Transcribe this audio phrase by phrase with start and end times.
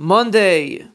[0.00, 0.86] Monday,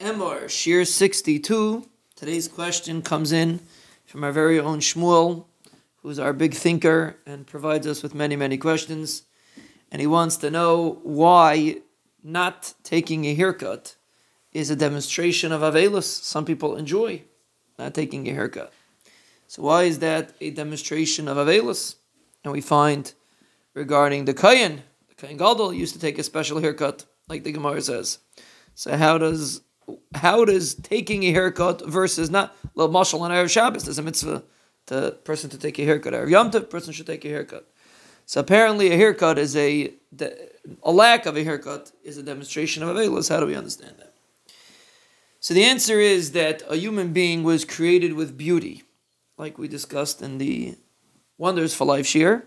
[0.00, 1.86] Emor, Shiur 62.
[2.14, 3.60] Today's question comes in
[4.06, 5.44] from our very own Shmuel,
[5.96, 9.24] who's our big thinker and provides us with many, many questions.
[9.92, 11.82] And he wants to know why
[12.24, 13.96] not taking a haircut
[14.50, 16.04] is a demonstration of Avelus.
[16.04, 17.22] Some people enjoy
[17.78, 18.72] not taking a haircut.
[19.46, 21.96] So why is that a demonstration of Avelus?
[22.44, 23.12] And we find
[23.74, 27.80] regarding the Kohen, the Kohen Gadol used to take a special haircut like the Gemara
[27.82, 28.18] says.
[28.74, 29.62] So how does
[30.14, 33.84] how does taking a haircut versus not well mashal on Erev Shabbos?
[33.84, 34.42] There's a mitzvah
[34.86, 36.12] to person to take a haircut.
[36.12, 37.68] Erev Yom Tov, person should take a haircut.
[38.26, 39.92] So apparently, a haircut is a
[40.82, 43.28] a lack of a haircut is a demonstration of avelus.
[43.28, 44.14] How do we understand that?
[45.40, 48.82] So the answer is that a human being was created with beauty,
[49.38, 50.76] like we discussed in the
[51.38, 52.42] Wonders for Life Shiur.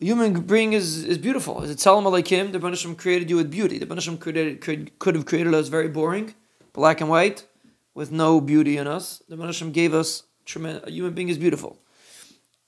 [0.00, 1.62] Human being is, is beautiful.
[1.62, 2.52] Is it Tzelem Elokim?
[2.52, 3.78] The Banashim created you with beauty.
[3.78, 6.34] The Banashim created, could, could have created us very boring,
[6.72, 7.46] black and white,
[7.94, 9.22] with no beauty in us.
[9.28, 10.88] The Banashim gave us tremendous.
[10.88, 11.78] A human being is beautiful,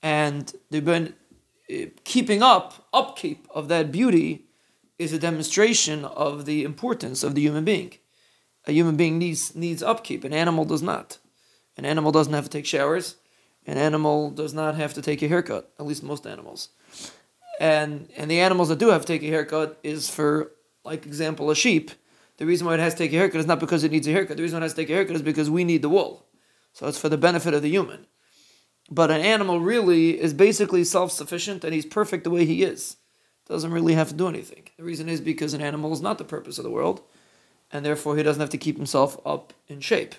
[0.01, 1.15] and they've been
[1.69, 4.45] uh, keeping up upkeep of that beauty
[4.97, 7.93] is a demonstration of the importance of the human being.
[8.65, 10.23] A human being needs needs upkeep.
[10.23, 11.17] An animal does not.
[11.75, 13.17] An animal doesn't have to take showers.
[13.65, 15.73] An animal does not have to take a haircut.
[15.77, 16.69] At least most animals
[17.59, 20.51] and and the animals that do have to take a haircut is for
[20.83, 21.91] like example a sheep.
[22.37, 24.11] The reason why it has to take a haircut is not because it needs a
[24.11, 24.37] haircut.
[24.37, 26.25] The reason why it has to take a haircut is because we need the wool.
[26.73, 28.05] So it's for the benefit of the human.
[28.89, 32.97] But an animal really is basically self-sufficient and he's perfect the way he is.
[33.47, 34.63] Doesn't really have to do anything.
[34.77, 37.01] The reason is because an animal is not the purpose of the world,
[37.71, 40.15] and therefore he doesn't have to keep himself up in shape.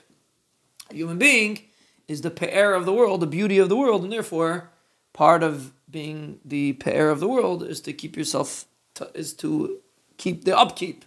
[0.90, 1.60] A human being
[2.08, 4.70] is the pair of the world, the beauty of the world, and therefore
[5.18, 8.66] part of being the pair of the world is to keep yourself
[9.22, 9.48] is to
[10.16, 11.04] keep the upkeep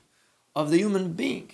[0.54, 1.48] of the human being.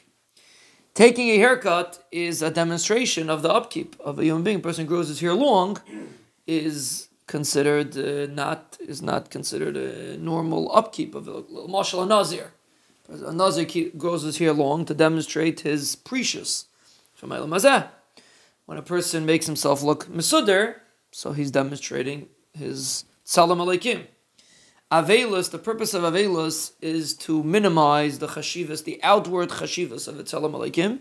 [1.04, 4.58] Taking a haircut is a demonstration of the upkeep of a human being.
[4.58, 5.70] A person grows his hair long
[6.48, 8.60] is considered uh, not
[8.94, 11.38] is not considered a normal upkeep of a
[11.76, 12.48] mashal nazir.
[13.32, 13.66] A nazir
[14.04, 16.50] grows his hair long to demonstrate his precious.
[18.68, 20.66] When a person makes himself look mesudar,
[21.12, 22.20] so he's demonstrating
[22.58, 24.06] his Tzelem Elokim.
[24.92, 30.24] Avelus, the purpose of Avelus is to minimize the chashivas, the outward chashivas of a
[30.24, 31.00] Tzelem Elokim,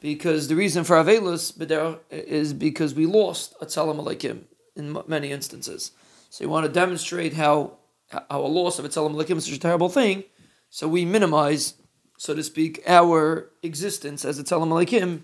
[0.00, 1.52] because the reason for Avelus
[2.10, 4.44] is because we lost a Tzelem Elokim
[4.76, 5.92] in many instances.
[6.30, 7.72] So you want to demonstrate how,
[8.10, 10.24] how a loss of a Tzelem Elokim is such a terrible thing,
[10.70, 11.74] so we minimize,
[12.16, 15.20] so to speak, our existence as a Tzelem Elokim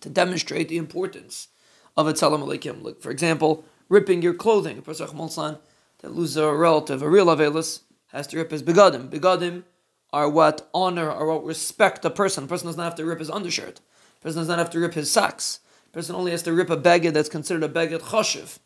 [0.00, 1.48] to demonstrate the importance
[1.96, 2.84] of a Tzelem Elokim.
[2.84, 4.78] Like, for example, ripping your clothing.
[4.78, 5.58] A person
[6.00, 9.08] that loses a relative, a real avelus, has to rip his begadim.
[9.08, 9.64] Begadim
[10.12, 12.44] are what honor or what respect a person.
[12.44, 13.80] A person does not have to rip his undershirt.
[14.18, 15.60] A person does not have to rip his socks.
[15.86, 18.58] A person only has to rip a beged that's considered a beged choshev.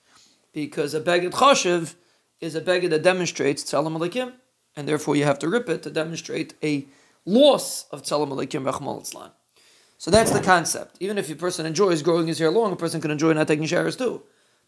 [0.52, 1.94] Because a beged choshev
[2.40, 4.32] is a beged that demonstrates tzelem elokim,
[4.76, 6.86] and therefore you have to rip it to demonstrate a
[7.24, 9.30] loss of tzelem elokim rachmal
[9.98, 10.96] So that's the concept.
[11.00, 13.66] Even if a person enjoys growing his hair long, a person can enjoy not taking
[13.66, 14.22] showers too.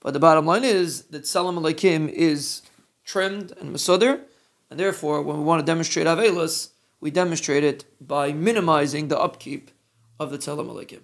[0.05, 2.61] But the bottom line is that Tzelem Elokim is
[3.07, 4.21] trimmed and Mesudar,
[4.71, 9.71] and therefore, when we want to demonstrate Avelus, we demonstrate it by minimizing the upkeep
[10.21, 11.01] of the Tzelem Elokim.